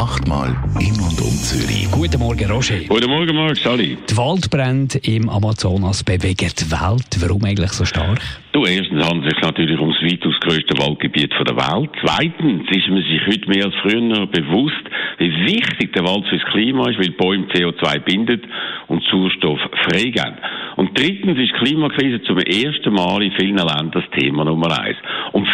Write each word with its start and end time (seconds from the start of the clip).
Achtmal 0.00 0.56
in 0.80 0.92
und 0.92 1.20
um 1.20 1.36
Zürich. 1.44 1.86
Guten 1.90 2.20
Morgen, 2.20 2.50
Roger. 2.50 2.78
Guten 2.88 3.10
Morgen, 3.10 3.36
Marc, 3.36 3.58
Sally. 3.58 3.98
Die 4.08 4.16
Waldbrände 4.16 4.98
im 5.04 5.28
Amazonas 5.28 6.02
bewegen 6.02 6.50
die 6.58 6.70
Welt. 6.70 7.20
Warum 7.20 7.44
eigentlich 7.44 7.72
so 7.72 7.84
stark? 7.84 8.18
Du, 8.52 8.64
erstens 8.64 9.04
handelt 9.04 9.26
es 9.26 9.34
sich 9.34 9.42
natürlich 9.42 9.78
um 9.78 9.92
das 9.92 10.02
weitaus 10.02 10.40
grösste 10.40 10.78
Waldgebiet 10.78 11.32
der 11.32 11.54
Welt. 11.54 11.90
Zweitens 12.00 12.64
ist 12.70 12.88
man 12.88 13.02
sich 13.02 13.20
heute 13.26 13.48
mehr 13.50 13.66
als 13.66 13.74
früher 13.82 14.26
bewusst, 14.26 14.84
wie 15.18 15.32
wichtig 15.44 15.92
der 15.92 16.04
Wald 16.04 16.24
fürs 16.30 16.44
Klima 16.50 16.88
ist, 16.88 16.98
weil 16.98 17.10
Bäume 17.10 17.46
CO2 17.48 17.98
bindet 18.00 18.44
und 18.88 19.04
Sauerstoff 19.04 19.60
freigeben. 19.84 20.38
Und 20.76 20.98
drittens 20.98 21.38
ist 21.38 21.52
die 21.52 21.58
Klimakrise 21.62 22.22
zum 22.22 22.38
ersten 22.38 22.94
Mal 22.94 23.22
in 23.22 23.32
vielen 23.32 23.58
Ländern 23.58 23.90
das 23.90 24.04
Thema 24.18 24.44
Nummer 24.46 24.80
eins. 24.80 24.96
Und 25.32 25.46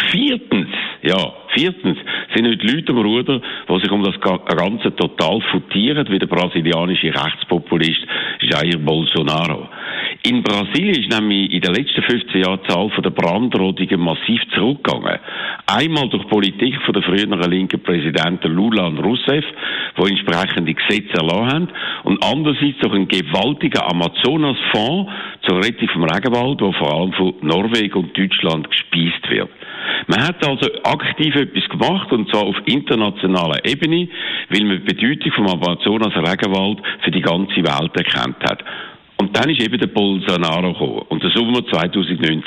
viertens 1.57 1.97
sind 2.35 2.47
heute 2.47 2.67
Leute 2.67 2.91
am 2.91 2.99
Ruder, 2.99 3.41
die 3.67 3.79
sich 3.79 3.91
um 3.91 4.03
das 4.03 4.19
Ganze 4.19 4.95
total 4.95 5.41
futieren, 5.51 6.07
wie 6.09 6.19
der 6.19 6.27
brasilianische 6.27 7.07
Rechtspopulist 7.07 8.01
Jair 8.41 8.77
Bolsonaro. 8.77 9.67
In 10.23 10.43
Brasilien 10.43 11.03
ist 11.03 11.19
nämlich 11.19 11.51
in 11.51 11.61
den 11.61 11.73
letzten 11.73 12.03
15 12.03 12.41
Jahren 12.41 12.59
die 12.63 12.69
Zahl 12.69 12.89
der 13.03 13.09
Brandrodungen 13.09 13.99
massiv 13.99 14.41
zurückgegangen. 14.53 15.19
Einmal 15.67 16.09
durch 16.09 16.27
Politik 16.27 16.75
von 16.83 16.93
der 16.93 17.03
früheren 17.03 17.39
linken 17.49 17.81
Präsidenten 17.81 18.53
Lula 18.53 18.87
und 18.87 18.99
Rousseff, 18.99 19.45
die 19.97 20.09
entsprechende 20.09 20.73
Gesetze 20.73 21.13
erlassen 21.13 21.53
haben, 21.53 21.67
und 22.03 22.23
andererseits 22.23 22.79
durch 22.79 22.93
einen 22.93 23.07
gewaltigen 23.07 23.81
Amazonas-Fonds 23.81 25.11
zur 25.47 25.57
Rettung 25.57 25.89
vom 25.89 26.03
Regenwald, 26.03 26.61
der 26.61 26.73
vor 26.73 26.93
allem 26.93 27.13
von 27.13 27.33
Norwegen 27.41 27.93
und 27.93 28.17
Deutschland 28.17 28.69
gespeist 28.69 29.29
wird. 29.29 29.49
Man 30.07 30.23
hat 30.23 30.45
also 30.45 30.69
aktiv 30.83 31.35
etwas 31.35 31.67
gemacht, 31.69 32.11
und 32.11 32.29
zwar 32.29 32.43
auf 32.43 32.55
internationaler 32.65 33.65
Ebene, 33.65 34.07
weil 34.49 34.63
man 34.63 34.83
die 34.85 34.93
Bedeutung 34.93 35.31
vom 35.33 35.47
Amazonas 35.47 36.15
Regenwald 36.15 36.79
für 37.03 37.11
die 37.11 37.21
ganze 37.21 37.57
Welt 37.57 37.95
erkannt 37.95 38.43
hat. 38.43 38.63
Und 39.19 39.35
dann 39.35 39.49
ist 39.49 39.61
eben 39.61 39.79
der 39.79 39.87
Bolsonaro 39.87 40.73
gekommen. 40.73 41.01
Und 41.09 41.23
der 41.23 41.31
Sommer 41.31 41.65
2019. 41.65 42.43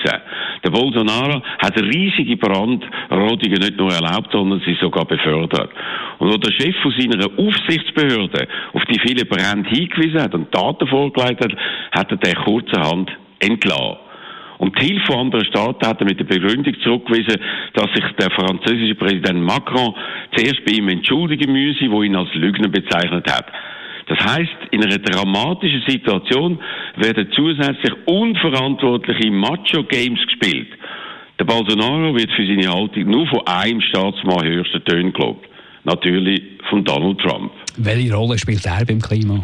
Der 0.65 0.71
Bolsonaro 0.71 1.43
hat 1.59 1.77
riesige 1.81 2.37
Brandrodungen 2.37 3.61
nicht 3.61 3.77
nur 3.77 3.93
erlaubt, 3.93 4.31
sondern 4.31 4.63
sie 4.65 4.77
sogar 4.81 5.05
befördert. 5.05 5.71
Und 6.19 6.33
wo 6.33 6.37
der 6.37 6.53
Chef 6.53 6.77
von 6.81 6.95
seiner 6.97 7.27
Aufsichtsbehörde 7.27 8.47
auf 8.73 8.85
die 8.85 9.01
vielen 9.01 9.27
Brände 9.27 9.69
hingewiesen 9.69 10.23
hat 10.23 10.35
und 10.35 10.55
Daten 10.55 10.87
vorgelegt 10.87 11.45
hat, 11.45 11.57
hat 11.93 12.11
er 12.13 12.17
den 12.19 12.35
kurzerhand 12.37 13.11
entlassen. 13.41 14.10
Die 14.81 14.87
Hilfe 14.87 15.07
von 15.07 15.21
anderen 15.27 15.45
Staaten 15.45 15.87
hat 15.87 16.01
er 16.01 16.07
mit 16.07 16.19
der 16.19 16.25
Begründung 16.25 16.75
zurückgewiesen, 16.83 17.41
dass 17.75 17.93
sich 17.95 18.05
der 18.19 18.31
französische 18.31 18.95
Präsident 18.95 19.43
Macron 19.43 19.95
zuerst 20.35 20.65
bei 20.65 20.73
ihm 20.73 20.89
entschuldigen 20.89 21.53
müsse, 21.53 21.91
wo 21.91 22.03
ihn 22.03 22.17
als 22.17 22.33
Lügner 22.35 22.69
bezeichnet 22.69 23.31
hat. 23.31 23.47
Das 24.09 24.19
heißt, 24.19 24.73
in 24.73 24.83
einer 24.83 24.99
dramatischen 24.99 25.83
Situation 25.87 26.59
werden 26.97 27.29
zusätzlich 27.33 27.93
unverantwortliche 28.07 29.31
Macho-Games 29.31 30.21
gespielt. 30.27 30.69
Der 31.39 31.45
Bolsonaro 31.45 32.15
wird 32.15 32.31
für 32.33 32.45
seine 32.45 32.69
Haltung 32.69 33.05
nur 33.05 33.27
von 33.29 33.47
einem 33.47 33.81
Staatsmann 33.81 34.47
höchsten 34.47 34.85
Tönen 34.85 35.13
gelobt. 35.13 35.47
Natürlich 35.85 36.43
von 36.69 36.85
Donald 36.85 37.19
Trump. 37.21 37.53
Welche 37.77 38.15
Rolle 38.15 38.39
spielt 38.39 38.67
er 38.67 38.85
beim 38.85 39.01
Klima? 39.01 39.43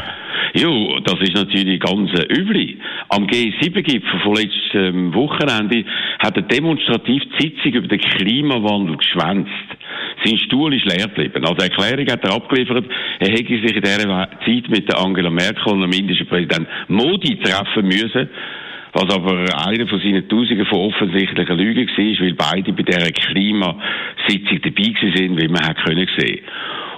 Ja, 0.56 0.70
das 1.04 1.20
ist 1.20 1.34
natürlich 1.34 1.78
ganz 1.80 2.10
äh, 2.18 2.32
üblich. 2.32 2.78
Am 3.10 3.26
G7-Gipfel 3.26 4.20
von 4.20 4.36
letztem 4.36 5.12
Wochenende 5.12 5.84
hat 6.18 6.34
er 6.34 6.44
demonstrativ 6.44 7.22
die 7.38 7.42
Sitzung 7.42 7.72
über 7.72 7.88
den 7.88 8.00
Klimawandel 8.00 8.96
geschwänzt. 8.96 9.50
Sein 10.24 10.38
Stuhl 10.38 10.72
ist 10.72 10.86
leer 10.86 11.08
geblieben. 11.08 11.44
Als 11.44 11.62
Erklärung 11.62 12.06
hat 12.10 12.24
er 12.24 12.32
abgeliefert, 12.32 12.86
er 13.18 13.28
hätte 13.28 13.48
sich 13.48 13.76
in 13.76 13.82
dieser 13.82 14.28
Zeit 14.46 14.70
mit 14.70 14.94
Angela 14.94 15.28
Merkel 15.28 15.74
und 15.74 15.82
dem 15.82 15.92
indischen 15.92 16.26
Präsident 16.26 16.66
Modi 16.88 17.38
treffen 17.38 17.86
müssen 17.86 18.30
was 18.94 19.14
aber 19.14 19.44
einer 19.66 19.86
von 19.86 20.00
seinen 20.00 20.26
Tausenden 20.26 20.64
von 20.64 20.78
offensichtlichen 20.78 21.58
Lügen 21.58 21.86
war, 21.86 22.24
weil 22.24 22.32
beide 22.32 22.72
bei 22.72 22.82
dieser 22.82 23.10
Klimasitzung 23.10 24.60
dabei 24.62 24.94
waren, 25.02 25.38
wie 25.38 25.48
man 25.48 25.68
hat 25.68 25.84
können 25.84 26.08
sehen. 26.16 26.40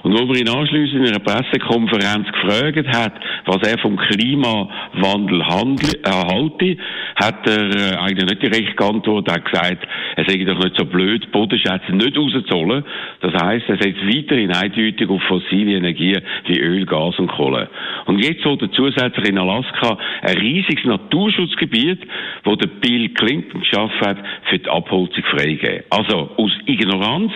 Und 0.03 0.17
wo 0.17 0.25
man 0.25 0.37
ihn 0.37 0.49
anschliessend 0.49 1.07
in 1.07 1.13
einer 1.13 1.19
Pressekonferenz 1.19 2.27
gefragt 2.31 2.87
hat, 2.95 3.13
was 3.45 3.67
er 3.67 3.77
vom 3.79 3.97
Klimawandel 3.97 5.41
äh, 5.41 6.09
halte, 6.09 6.77
hat 7.15 7.47
er 7.47 7.69
äh, 7.69 7.95
eigentlich 7.97 8.29
nicht 8.29 8.43
direkt 8.43 8.77
geantwortet, 8.77 9.27
er 9.27 9.35
hat 9.35 9.45
gesagt, 9.45 9.87
er 10.15 10.25
sei 10.25 10.43
doch 10.43 10.63
nicht 10.63 10.77
so 10.77 10.85
blöd, 10.85 11.31
Bodenschätze 11.31 11.91
nicht 11.91 12.17
rauszuholen. 12.17 12.83
Das 13.21 13.33
heisst, 13.43 13.69
er 13.69 13.77
setzt 13.77 14.05
weiterhin 14.05 14.51
eindeutig 14.51 15.09
auf 15.09 15.21
fossile 15.23 15.77
Energien 15.77 16.21
wie 16.45 16.59
Öl, 16.59 16.85
Gas 16.85 17.19
und 17.19 17.27
Kohle. 17.27 17.69
Und 18.05 18.19
jetzt 18.19 18.43
soll 18.43 18.57
er 18.61 18.71
zusätzlich 18.71 19.29
in 19.29 19.37
Alaska 19.37 19.97
ein 20.21 20.37
riesiges 20.37 20.85
Naturschutzgebiet, 20.85 21.99
wo 22.43 22.55
der 22.55 22.67
Bill 22.67 23.09
Clinton 23.09 23.61
geschafft 23.61 23.99
hat, 24.05 24.17
für 24.49 24.59
die 24.59 24.69
Abholzung 24.69 25.23
freigeben. 25.23 25.83
Also 25.89 26.29
aus 26.37 26.51
Ignoranz 26.65 27.31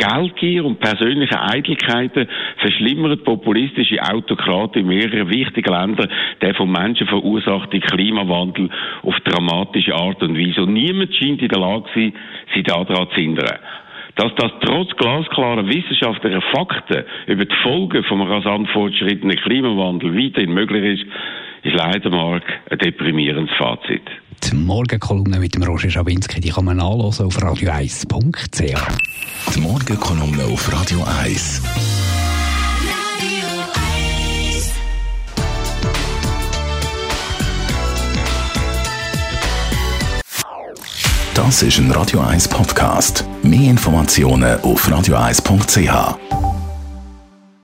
Geldgier 0.00 0.64
und 0.64 0.80
persönliche 0.80 1.38
Eitelkeiten 1.40 2.26
verschlimmert 2.56 3.22
populistische 3.24 4.02
Autokraten 4.02 4.82
in 4.82 4.88
mehreren 4.88 5.28
wichtigen 5.28 5.72
Ländern 5.72 6.10
den 6.40 6.54
vom 6.54 6.72
Menschen 6.72 7.06
verursachten 7.06 7.80
Klimawandel 7.82 8.70
auf 9.02 9.14
dramatische 9.20 9.94
Art 9.94 10.22
und 10.22 10.38
Weise. 10.38 10.62
Und 10.62 10.72
niemand 10.72 11.14
scheint 11.14 11.42
in 11.42 11.48
der 11.48 11.60
Lage 11.60 11.88
sein, 11.94 12.12
sie 12.54 12.62
daran 12.62 13.08
zu 13.10 13.14
hindern. 13.14 13.58
Dass 14.16 14.34
das 14.36 14.52
trotz 14.62 14.90
glasklarer 14.96 15.68
wissenschaftlicher 15.68 16.42
Fakten 16.54 17.04
über 17.26 17.44
die 17.44 17.56
Folgen 17.62 18.02
vom 18.04 18.22
rasant 18.22 18.68
fortschrittenen 18.70 19.36
Klimawandel 19.36 20.16
weiterhin 20.16 20.52
möglich 20.52 21.00
ist, 21.00 21.06
ist 21.62 21.74
leider, 21.74 22.10
Mark, 22.10 22.42
ein 22.70 22.78
deprimierendes 22.78 23.54
Fazit. 23.58 24.02
Die 24.42 24.54
Morgenkolumne 24.54 25.38
mit 25.38 25.54
dem 25.54 25.62
Roger 25.62 25.90
Schawinski, 25.90 26.40
die 26.40 26.50
kann 26.50 26.64
man 26.64 26.78
nachlesen 26.78 27.26
auf 27.26 27.36
radio1.ch. 27.36 29.54
Die 29.54 29.60
Morgenkolumne 29.60 30.44
auf 30.44 30.72
Radio 30.72 31.04
1. 31.22 31.62
Das 41.34 41.62
ist 41.62 41.78
ein 41.78 41.90
Radio 41.92 42.20
1 42.20 42.48
Podcast. 42.48 43.24
Mehr 43.42 43.70
Informationen 43.70 44.60
auf 44.60 44.88
radio1.ch. 44.88 46.39